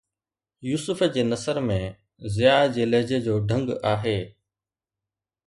[0.69, 1.77] يوسف جي نثر ۾
[2.37, 4.19] ضياءَ جي لهجي جو ڍنگ آهي